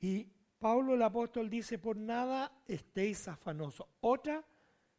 [0.00, 3.86] Y Pablo el apóstol dice, por nada estéis afanosos.
[4.00, 4.44] Otra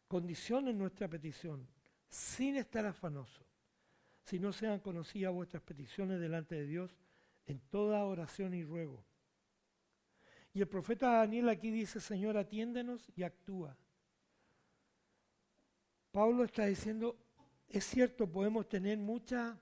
[0.07, 1.67] condición en nuestra petición,
[2.09, 3.45] sin estar afanosos,
[4.25, 6.95] si no sean conocidas vuestras peticiones delante de Dios
[7.45, 9.03] en toda oración y ruego.
[10.53, 13.77] Y el profeta Daniel aquí dice, Señor, atiéndenos y actúa.
[16.11, 17.17] Pablo está diciendo,
[17.67, 19.55] es cierto, podemos tener muchas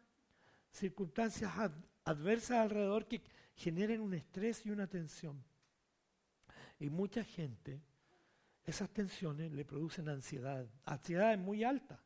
[0.72, 1.58] circunstancias
[2.08, 3.22] adversas alrededor que
[3.54, 5.44] generen un estrés y una tensión.
[6.80, 7.82] Y mucha gente,
[8.64, 10.66] esas tensiones le producen ansiedad.
[10.86, 12.02] Ansiedad es muy alta.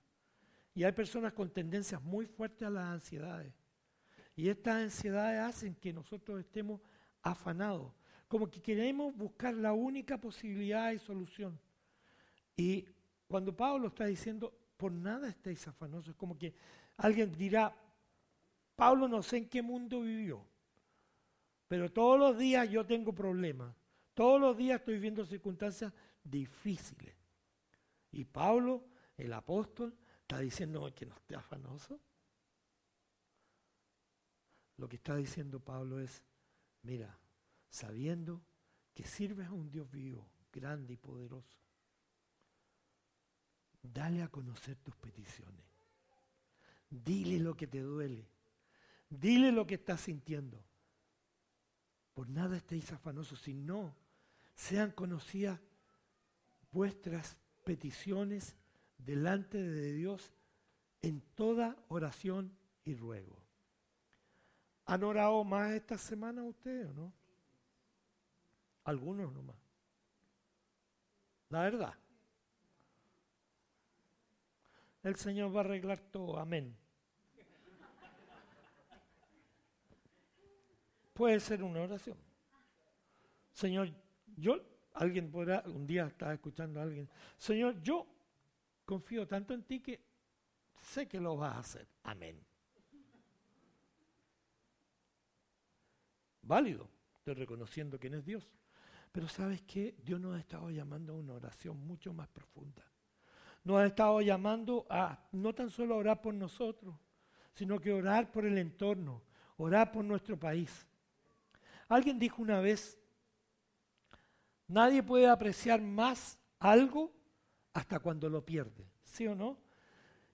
[0.74, 3.54] Y hay personas con tendencias muy fuertes a las ansiedades.
[4.36, 6.82] Y estas ansiedades hacen que nosotros estemos
[7.22, 7.94] afanados,
[8.28, 11.60] como que queremos buscar la única posibilidad y solución.
[12.56, 12.88] Y
[13.28, 16.56] cuando Pablo está diciendo, por nada estéis afanosos, como que
[16.98, 17.76] alguien dirá,
[18.76, 20.46] Pablo no sé en qué mundo vivió,
[21.68, 23.76] pero todos los días yo tengo problemas,
[24.14, 27.16] todos los días estoy viendo circunstancias difíciles.
[28.12, 28.86] Y Pablo,
[29.18, 32.00] el apóstol, está diciendo que no esté afanoso.
[34.78, 36.24] Lo que está diciendo Pablo es,
[36.82, 37.20] mira,
[37.70, 38.42] sabiendo
[38.94, 41.60] que sirves a un Dios vivo, grande y poderoso,
[43.82, 45.66] dale a conocer tus peticiones.
[46.90, 48.31] Dile lo que te duele.
[49.12, 50.64] Dile lo que estás sintiendo.
[52.14, 53.94] Por nada estéis afanosos, si no
[54.56, 55.60] sean conocidas
[56.72, 58.56] vuestras peticiones
[58.98, 60.32] delante de Dios
[61.02, 63.38] en toda oración y ruego.
[64.86, 67.14] ¿Han orado más esta semana ustedes o no?
[68.86, 69.58] Algunos nomás.
[71.50, 71.94] La verdad.
[75.04, 76.40] El Señor va a arreglar todo.
[76.40, 76.81] Amén.
[81.14, 82.18] Puede ser una oración.
[83.52, 83.90] Señor,
[84.38, 84.62] yo,
[84.94, 88.08] alguien podrá, un día estaba escuchando a alguien, Señor, yo
[88.86, 90.00] confío tanto en ti que
[90.82, 91.88] sé que lo vas a hacer.
[92.04, 92.40] Amén.
[96.42, 98.50] Válido, estoy reconociendo quién es Dios.
[99.12, 102.84] Pero sabes qué, Dios nos ha estado llamando a una oración mucho más profunda.
[103.64, 106.96] Nos ha estado llamando a no tan solo orar por nosotros,
[107.54, 109.22] sino que orar por el entorno,
[109.58, 110.88] orar por nuestro país.
[111.92, 112.98] Alguien dijo una vez,
[114.68, 117.12] nadie puede apreciar más algo
[117.74, 119.58] hasta cuando lo pierde, ¿sí o no?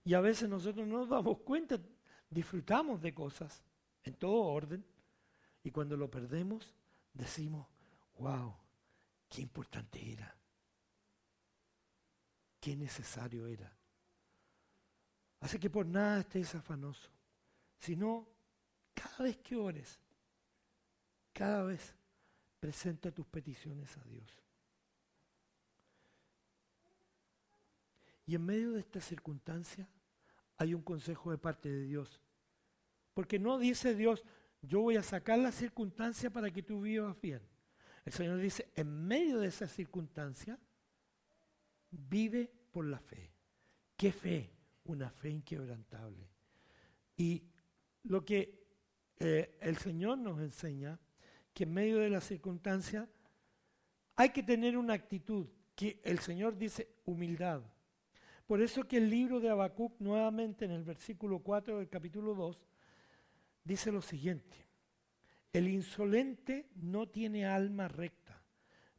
[0.04, 1.80] Y a veces nosotros no nos damos cuenta,
[2.30, 3.64] disfrutamos de cosas
[4.04, 4.86] en todo orden,
[5.64, 6.76] y cuando lo perdemos
[7.12, 7.66] decimos,
[8.20, 8.56] wow,
[9.28, 10.38] qué importante era,
[12.60, 13.76] qué necesario era.
[15.40, 17.10] Así que por nada estés afanoso,
[17.80, 18.28] sino
[18.94, 20.00] cada vez que ores,
[21.38, 21.94] cada vez
[22.60, 24.42] presenta tus peticiones a Dios.
[28.26, 29.88] Y en medio de esta circunstancia
[30.58, 32.20] hay un consejo de parte de Dios.
[33.14, 34.26] Porque no dice Dios,
[34.64, 37.44] yo voy a sacar la circunstancia para que tú vivas bien.
[38.04, 40.58] El Señor dice, en medio de esa circunstancia,
[41.92, 43.32] vive por la fe.
[43.96, 44.50] ¿Qué fe?
[44.86, 46.28] Una fe inquebrantable.
[47.16, 47.44] Y
[48.06, 48.66] lo que
[49.20, 51.00] eh, el Señor nos enseña,
[51.58, 53.10] que en medio de la circunstancia
[54.16, 57.64] hay que tener una actitud, que el Señor dice humildad.
[58.46, 62.64] Por eso que el libro de Habacuc, nuevamente en el versículo 4 del capítulo 2,
[63.64, 64.68] dice lo siguiente.
[65.52, 68.40] El insolente no tiene alma recta,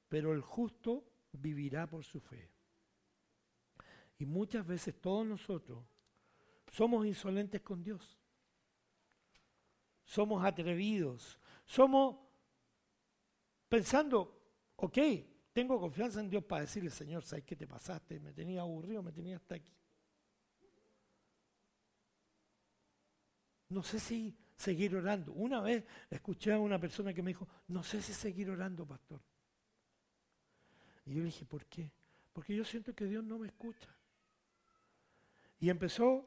[0.08, 2.50] pero el justo vivirá por su fe.
[4.18, 5.84] Y muchas veces todos nosotros
[6.72, 8.18] somos insolentes con Dios.
[10.02, 11.38] Somos atrevidos.
[11.64, 12.27] Somos
[13.68, 14.40] pensando,
[14.76, 14.98] ok,
[15.52, 18.20] tengo confianza en Dios para decirle, Señor, ¿sabes qué te pasaste?
[18.20, 19.72] Me tenía aburrido, me tenía hasta aquí.
[23.70, 25.32] No sé si seguir orando.
[25.32, 29.20] Una vez escuché a una persona que me dijo, no sé si seguir orando, pastor.
[31.06, 31.90] Y yo le dije, ¿por qué?
[32.32, 33.94] Porque yo siento que Dios no me escucha.
[35.60, 36.24] Y empezó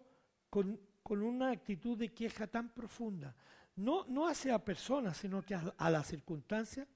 [0.49, 3.35] con, una actitud de queja tan profunda,
[3.75, 6.87] no, no hacia personas, sino que a las circunstancias.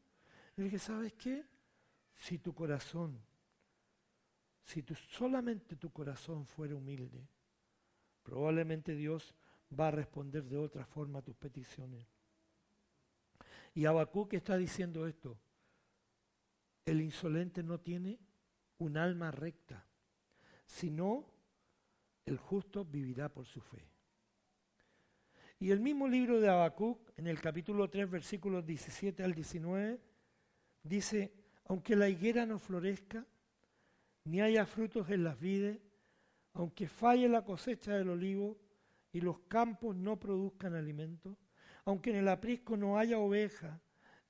[0.56, 1.46] Le dije, ¿sabes qué?
[2.14, 3.20] Si tu corazón,
[4.64, 7.28] si solamente tu corazón fuera humilde,
[8.24, 9.36] probablemente Dios
[9.78, 12.08] va a responder de otra forma a tus peticiones.
[13.74, 13.86] Y
[14.30, 15.38] que está diciendo esto,
[16.86, 18.20] el insolente no tiene
[18.78, 19.86] un alma recta,
[20.66, 21.26] sino
[22.26, 23.86] el justo vivirá por su fe.
[25.60, 30.00] Y el mismo libro de Habacuc, en el capítulo 3, versículos 17 al 19,
[30.86, 31.34] dice,
[31.66, 33.26] aunque la higuera no florezca,
[34.26, 35.80] ni haya frutos en las vides,
[36.54, 38.58] aunque falle la cosecha del olivo
[39.12, 41.38] y los campos no produzcan alimento,
[41.86, 43.82] aunque en el aprisco no haya oveja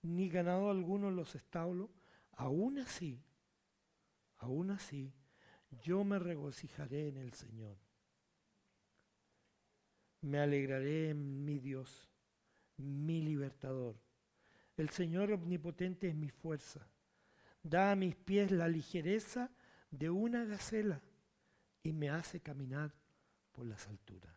[0.01, 1.89] ni ganado alguno en los establos,
[2.31, 3.23] aún así,
[4.37, 5.13] aún así,
[5.83, 7.77] yo me regocijaré en el Señor.
[10.21, 12.09] Me alegraré en mi Dios,
[12.77, 14.04] mi libertador.
[14.77, 16.88] El Señor omnipotente es mi fuerza.
[17.63, 19.51] Da a mis pies la ligereza
[19.89, 21.01] de una gacela
[21.81, 22.93] y me hace caminar
[23.51, 24.35] por las alturas.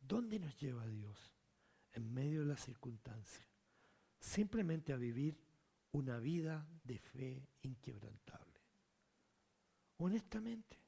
[0.00, 1.34] ¿Dónde nos lleva Dios?
[1.92, 3.46] En medio de las circunstancias.
[4.18, 5.38] Simplemente a vivir
[5.92, 8.60] una vida de fe inquebrantable.
[9.96, 10.78] Honestamente,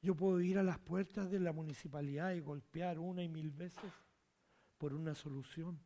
[0.00, 3.92] yo puedo ir a las puertas de la municipalidad y golpear una y mil veces
[4.78, 5.78] por una solución.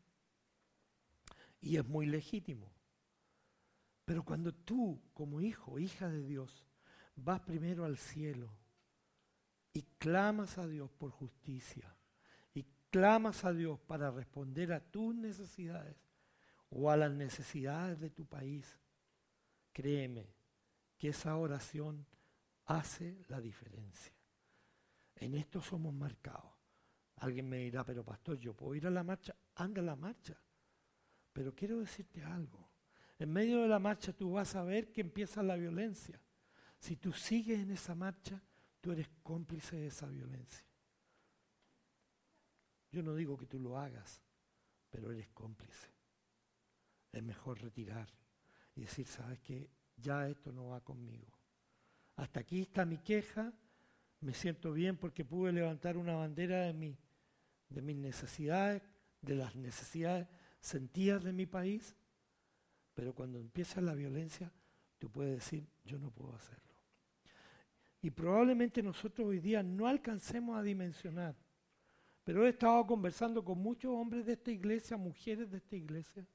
[1.64, 2.70] Y es muy legítimo.
[4.04, 6.62] Pero cuando tú, como hijo, hija de Dios,
[7.16, 8.54] vas primero al cielo
[9.72, 11.96] y clamas a Dios por justicia
[12.52, 15.96] y clamas a Dios para responder a tus necesidades
[16.68, 18.78] o a las necesidades de tu país,
[19.72, 20.34] créeme
[20.98, 22.06] que esa oración
[22.66, 24.12] hace la diferencia.
[25.16, 26.52] En esto somos marcados.
[27.16, 30.38] Alguien me dirá, pero pastor, yo puedo ir a la marcha, anda a la marcha.
[31.34, 32.70] Pero quiero decirte algo.
[33.18, 36.18] En medio de la marcha tú vas a ver que empieza la violencia.
[36.78, 38.40] Si tú sigues en esa marcha,
[38.80, 40.64] tú eres cómplice de esa violencia.
[42.92, 44.22] Yo no digo que tú lo hagas,
[44.90, 45.88] pero eres cómplice.
[47.10, 48.08] Es mejor retirar
[48.76, 51.36] y decir, sabes que ya esto no va conmigo.
[52.14, 53.52] Hasta aquí está mi queja,
[54.20, 56.96] me siento bien porque pude levantar una bandera de, mi,
[57.70, 58.82] de mis necesidades,
[59.20, 60.28] de las necesidades
[60.64, 61.94] sentidas de mi país,
[62.94, 64.50] pero cuando empieza la violencia,
[64.98, 66.62] tú puedes decir, yo no puedo hacerlo.
[68.00, 71.34] Y probablemente nosotros hoy día no alcancemos a dimensionar.
[72.24, 76.26] Pero he estado conversando con muchos hombres de esta iglesia, mujeres de esta iglesia.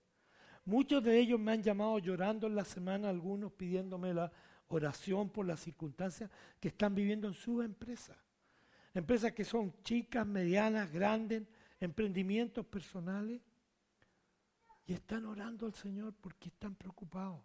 [0.63, 4.31] Muchos de ellos me han llamado llorando en la semana, algunos pidiéndome la
[4.67, 8.17] oración por las circunstancias que están viviendo en sus empresas.
[8.93, 11.43] Empresas que son chicas, medianas, grandes,
[11.79, 13.41] emprendimientos personales.
[14.89, 17.39] Y están orando al Señor porque están preocupados.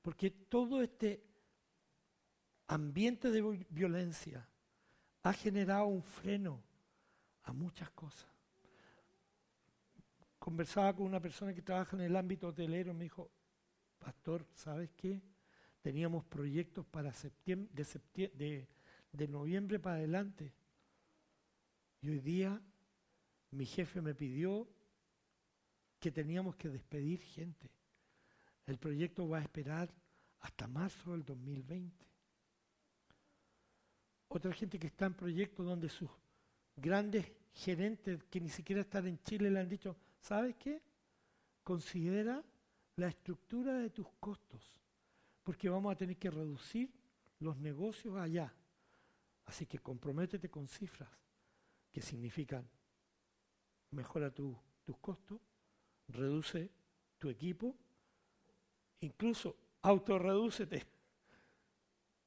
[0.00, 1.22] Porque todo este
[2.68, 4.48] ambiente de violencia
[5.24, 6.62] ha generado un freno
[7.42, 8.30] a muchas cosas.
[10.38, 13.30] Conversaba con una persona que trabaja en el ámbito hotelero, me dijo,
[13.98, 15.20] pastor, ¿sabes qué?
[15.82, 18.68] Teníamos proyectos para septiembre, de, de,
[19.12, 20.54] de noviembre para adelante.
[22.00, 22.58] Y hoy día
[23.50, 24.66] mi jefe me pidió
[25.98, 27.70] que teníamos que despedir gente.
[28.66, 29.92] El proyecto va a esperar
[30.40, 32.08] hasta marzo del 2020
[34.28, 36.10] otra gente que está en proyectos donde sus
[36.76, 40.82] grandes gerentes que ni siquiera están en Chile le han dicho, ¿sabes qué?
[41.64, 42.44] Considera
[42.96, 44.80] la estructura de tus costos,
[45.42, 46.92] porque vamos a tener que reducir
[47.40, 48.52] los negocios allá.
[49.46, 51.08] Así que comprométete con cifras
[51.90, 52.68] que significan
[53.92, 54.56] mejora tus
[55.00, 55.40] costos,
[56.08, 56.70] reduce
[57.18, 57.76] tu equipo,
[59.00, 60.86] incluso autorredúcete,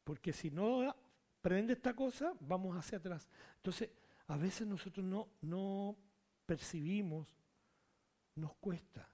[0.04, 0.96] porque si no
[1.42, 3.28] prende esta cosa, vamos hacia atrás.
[3.58, 3.90] Entonces,
[4.28, 5.98] a veces nosotros no, no
[6.46, 7.28] percibimos,
[8.36, 9.08] nos cuesta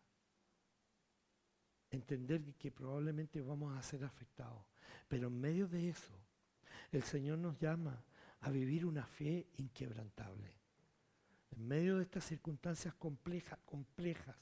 [1.91, 4.63] entender que probablemente vamos a ser afectados.
[5.07, 6.13] Pero en medio de eso,
[6.91, 8.03] el Señor nos llama
[8.41, 10.53] a vivir una fe inquebrantable.
[11.51, 14.35] En medio de estas circunstancias complejas, complejas.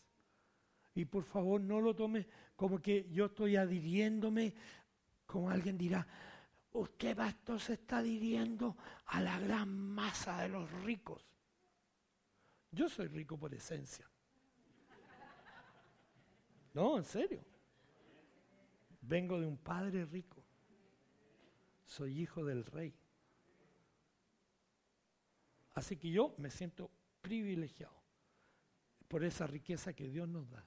[0.95, 2.25] Y por favor no lo tome
[2.55, 4.55] como que yo estoy adhiriéndome,
[5.25, 6.07] como alguien dirá,
[6.75, 8.75] Usted, pastor, se está dirigiendo
[9.05, 11.25] a la gran masa de los ricos.
[12.69, 14.05] Yo soy rico por esencia.
[16.73, 17.45] No, en serio.
[18.99, 20.43] Vengo de un padre rico.
[21.85, 22.93] Soy hijo del rey.
[25.75, 26.91] Así que yo me siento
[27.21, 27.95] privilegiado
[29.07, 30.65] por esa riqueza que Dios nos da.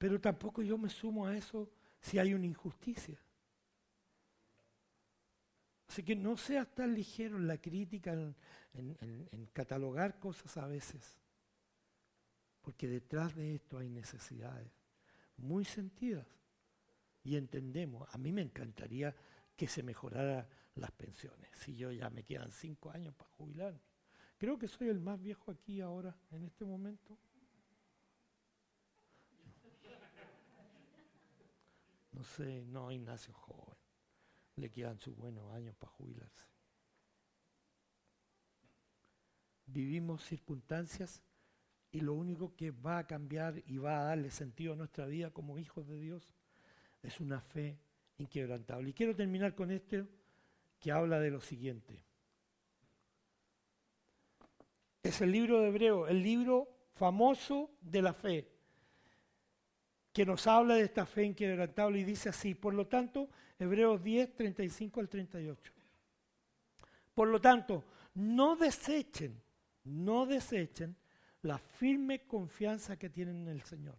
[0.00, 1.70] Pero tampoco yo me sumo a eso
[2.00, 3.20] si hay una injusticia.
[5.86, 8.14] Así que no seas tan ligero en la crítica,
[8.72, 8.96] en,
[9.52, 11.20] catalogar cosas a veces.
[12.62, 14.72] Porque detrás de esto hay necesidades
[15.36, 16.26] muy sentidas.
[17.22, 19.14] Y entendemos, a mí me encantaría
[19.54, 21.50] que se mejoraran las pensiones.
[21.58, 23.78] Si yo ya me quedan cinco años para jubilar.
[24.38, 27.18] Creo que soy el más viejo aquí ahora, en este momento.
[32.20, 33.78] No sé, no, Ignacio joven.
[34.56, 36.44] Le quedan sus buenos años para jubilarse.
[39.64, 41.22] Vivimos circunstancias
[41.90, 45.30] y lo único que va a cambiar y va a darle sentido a nuestra vida
[45.30, 46.30] como hijos de Dios
[47.02, 47.78] es una fe
[48.18, 48.90] inquebrantable.
[48.90, 50.06] Y quiero terminar con esto
[50.78, 52.04] que habla de lo siguiente.
[55.02, 58.49] Es el libro de Hebreo, el libro famoso de la fe
[60.20, 64.34] que nos habla de esta fe inquebrantable y dice así, por lo tanto, Hebreos 10,
[64.34, 65.72] 35 al 38.
[67.14, 67.82] Por lo tanto,
[68.16, 69.42] no desechen,
[69.84, 70.94] no desechen
[71.40, 73.96] la firme confianza que tienen en el Señor.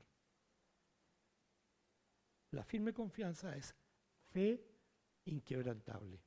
[2.51, 3.73] La firme confianza es
[4.29, 4.63] fe
[5.25, 6.19] inquebrantable.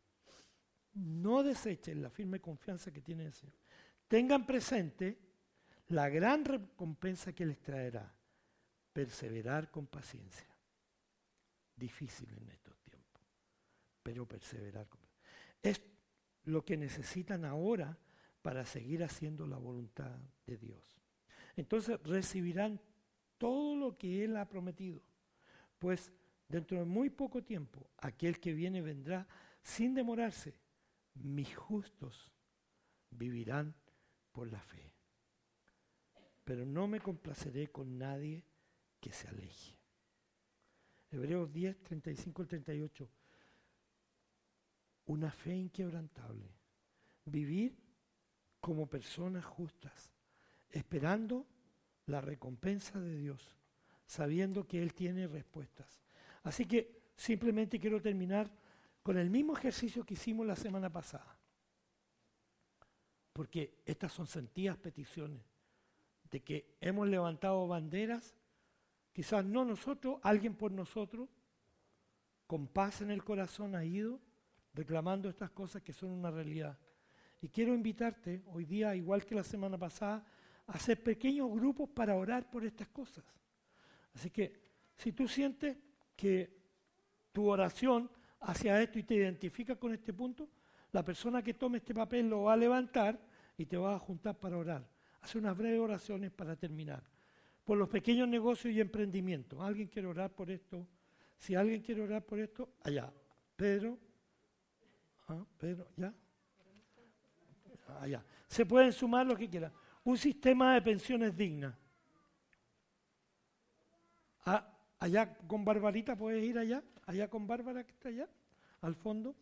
[0.95, 3.61] No desechen la firme confianza que tienen en el Señor.
[4.09, 5.17] Tengan presente
[5.91, 8.13] la gran recompensa que les traerá
[8.95, 10.49] perseverar con paciencia.
[11.77, 13.23] Difícil en estos tiempos,
[14.03, 15.01] pero perseverar con
[15.61, 15.83] Es
[16.45, 17.99] lo que necesitan ahora
[18.41, 20.17] para seguir haciendo la voluntad
[20.47, 21.03] de Dios.
[21.57, 22.81] Entonces recibirán
[23.37, 25.03] todo lo que Él ha prometido,
[25.79, 26.13] pues
[26.49, 29.27] dentro de muy poco tiempo aquel que viene vendrá
[29.63, 30.55] sin demorarse.
[31.15, 32.33] Mis justos
[33.11, 33.75] vivirán
[34.31, 34.93] por la fe.
[36.45, 38.45] Pero no me complaceré con nadie
[39.05, 39.77] que se aleje.
[41.11, 43.11] Hebreos 10, 35 al 38.
[45.05, 46.49] Una fe inquebrantable.
[47.27, 47.77] Vivir
[48.61, 50.11] como personas justas,
[50.71, 51.47] esperando
[52.07, 53.55] la recompensa de Dios,
[54.07, 56.03] sabiendo que Él tiene respuestas.
[56.43, 58.51] Así que simplemente quiero terminar
[59.03, 61.39] con el mismo ejercicio que hicimos la semana pasada.
[63.35, 65.43] Porque estas son sentidas peticiones
[66.31, 68.35] de que hemos levantado banderas
[69.15, 71.29] Quizás no nosotros, alguien por nosotros,
[72.49, 74.21] con paz en el corazón ha ido
[74.75, 76.77] reclamando estas cosas que son una realidad.
[77.41, 80.27] Y quiero invitarte hoy día, igual que la semana pasada,
[80.67, 83.25] a hacer pequeños grupos para orar por estas cosas.
[84.15, 84.61] Así que
[84.97, 85.77] si tú sientes
[86.17, 86.65] que
[87.31, 88.11] tu oración
[88.41, 90.49] hacia esto y te identificas con este punto,
[90.91, 93.25] la persona que tome este papel lo va a levantar
[93.57, 94.91] y te va a juntar para orar.
[95.21, 97.14] Hace unas breves oraciones para terminar
[97.65, 99.61] por los pequeños negocios y emprendimientos.
[99.61, 100.87] ¿Alguien quiere orar por esto?
[101.39, 103.13] Si alguien quiere orar por esto, allá.
[103.57, 103.99] Pedro,
[105.29, 105.45] ¿ah?
[105.59, 106.13] Pedro, ¿ya?
[108.01, 108.25] Allá.
[108.47, 109.73] Se pueden sumar lo que quieran.
[110.05, 111.75] Un sistema de pensiones dignas.
[114.45, 116.83] Ah, allá con Barbarita, ¿puedes ir allá?
[117.07, 118.29] Allá con Bárbara que está allá,
[118.83, 119.35] al fondo.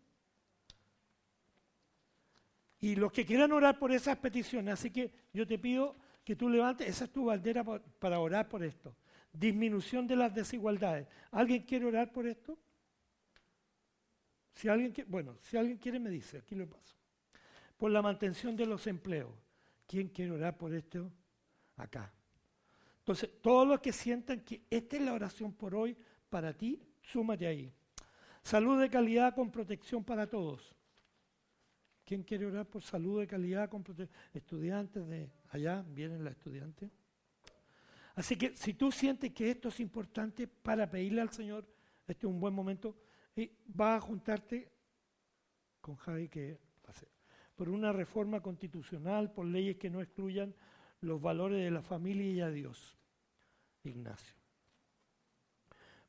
[2.80, 6.48] Y los que quieran orar por esas peticiones, así que yo te pido que tú
[6.48, 8.94] levantes, esa es tu bandera para orar por esto.
[9.32, 11.08] Disminución de las desigualdades.
[11.30, 12.58] ¿Alguien quiere orar por esto?
[14.54, 16.96] Si alguien bueno, si alguien quiere me dice, aquí lo paso.
[17.76, 19.32] Por la mantención de los empleos.
[19.86, 21.10] ¿Quién quiere orar por esto?
[21.76, 22.12] Acá.
[22.98, 25.96] Entonces, todos los que sientan que esta es la oración por hoy
[26.30, 27.72] para ti, súmate ahí.
[28.42, 30.74] Salud de calidad con protección para todos.
[32.04, 33.84] ¿Quién quiere orar por salud de calidad con
[34.32, 35.84] estudiantes de allá?
[35.88, 36.90] ¿Vienen los estudiantes?
[38.14, 41.66] Así que si tú sientes que esto es importante para pedirle al Señor,
[42.06, 42.96] este es un buen momento,
[43.34, 44.70] y vas a juntarte
[45.80, 47.08] con Javi que hacer
[47.54, 50.54] por una reforma constitucional, por leyes que no excluyan
[51.00, 52.96] los valores de la familia y a Dios.
[53.84, 54.36] Ignacio.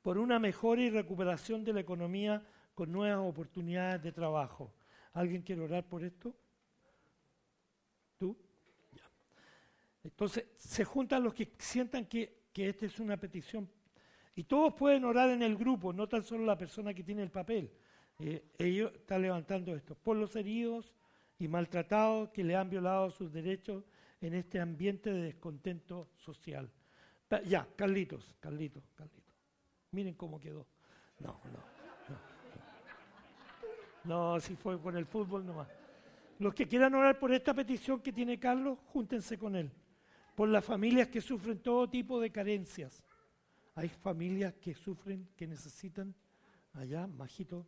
[0.02, 4.74] Por una mejora y recuperación de la economía con nuevas oportunidades de trabajo.
[5.14, 6.36] ¿Alguien quiere orar por esto?
[8.18, 8.38] ¿Tú?
[10.04, 13.70] Entonces, se juntan los que sientan que, que esta es una petición.
[14.36, 17.32] Y todos pueden orar en el grupo, no tan solo la persona que tiene el
[17.32, 17.72] papel.
[18.20, 19.96] Eh, ellos están levantando esto.
[19.96, 20.94] Por los heridos
[21.40, 23.84] y maltratados que le han violado sus derechos
[24.22, 26.72] en este ambiente de descontento social.
[27.46, 29.34] Ya, Carlitos, Carlitos, Carlitos.
[29.92, 30.68] Miren cómo quedó.
[31.20, 31.74] No, no.
[34.04, 35.68] No, si fue con el fútbol nomás.
[36.40, 39.72] Los que quieran orar por esta petición que tiene Carlos, júntense con él.
[40.36, 43.04] Por las familias que sufren todo tipo de carencias.
[43.76, 46.14] Hay familias que sufren, que necesitan,
[46.74, 47.66] allá, majito.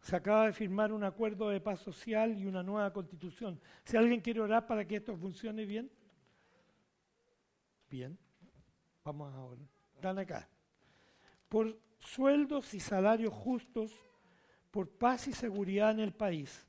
[0.00, 3.60] Se acaba de firmar un acuerdo de paz social y una nueva constitución.
[3.84, 5.90] Si alguien quiere orar para que esto funcione bien,
[7.88, 8.18] bien,
[9.04, 9.66] vamos a orar.
[9.94, 10.48] Están acá.
[11.48, 13.92] Por sueldos y salarios justos,
[14.70, 16.66] por paz y seguridad en el país.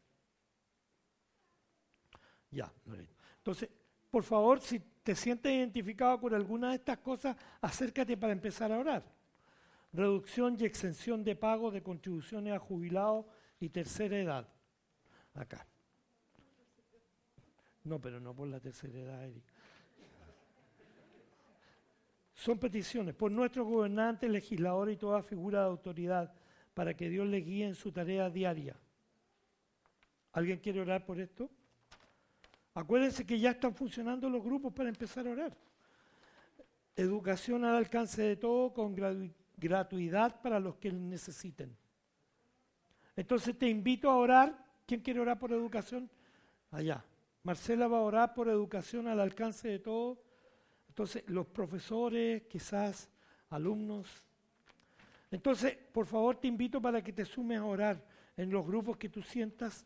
[2.52, 2.72] Ya,
[3.38, 3.70] Entonces,
[4.10, 8.78] por favor, si te sientes identificado con alguna de estas cosas, acércate para empezar a
[8.78, 9.04] orar.
[9.94, 13.26] Reducción y exención de pago de contribuciones a jubilados
[13.60, 14.48] y tercera edad.
[15.34, 15.66] Acá.
[17.84, 19.44] No, pero no por la tercera edad, Eric.
[22.34, 26.34] Son peticiones por nuestros gobernantes, legisladores y toda figura de autoridad
[26.74, 28.76] para que Dios les guíe en su tarea diaria.
[30.34, 31.50] ¿Alguien quiere orar por esto?
[32.74, 35.58] Acuérdense que ya están funcionando los grupos para empezar a orar.
[36.96, 38.96] Educación al alcance de todo con
[39.58, 41.76] gratuidad para los que necesiten.
[43.16, 44.66] Entonces te invito a orar.
[44.86, 46.10] ¿Quién quiere orar por educación?
[46.72, 47.04] Allá.
[47.44, 50.32] Marcela va a orar por educación al alcance de todo
[50.92, 53.10] entonces, los profesores, quizás
[53.50, 54.26] alumnos.
[55.32, 58.06] Entonces, por favor, te invito para que te sumes a orar
[58.36, 59.86] en los grupos que tú sientas.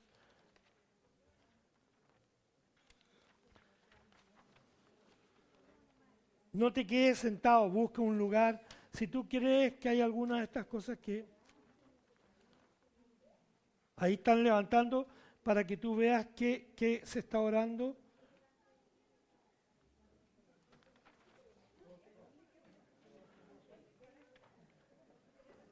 [6.55, 8.61] No te quedes sentado, busca un lugar.
[8.93, 11.25] Si tú crees que hay alguna de estas cosas que
[13.97, 15.05] ahí están levantando
[15.43, 17.97] para que tú veas que, se está orando.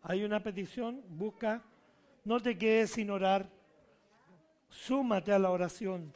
[0.01, 1.63] Hay una petición, busca,
[2.25, 3.49] no te quedes sin orar,
[4.67, 6.13] súmate a la oración.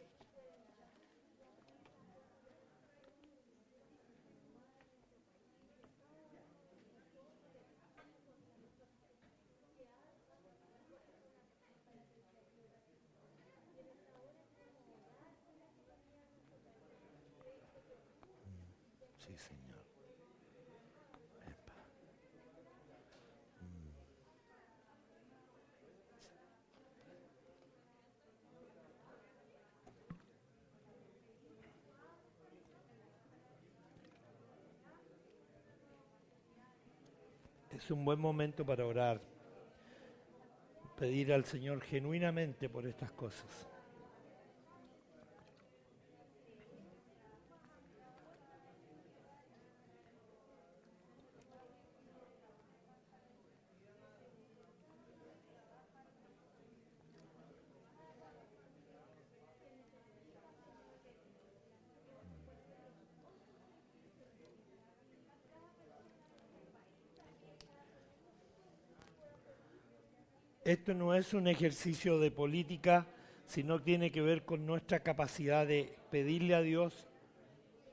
[37.78, 39.20] Es un buen momento para orar,
[40.98, 43.77] pedir al Señor genuinamente por estas cosas.
[70.68, 73.06] Esto no es un ejercicio de política,
[73.46, 77.06] sino tiene que ver con nuestra capacidad de pedirle a Dios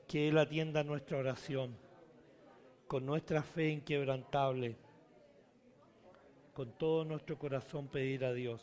[0.06, 1.74] que Él atienda nuestra oración,
[2.86, 4.76] con nuestra fe inquebrantable,
[6.52, 8.62] con todo nuestro corazón pedir a Dios.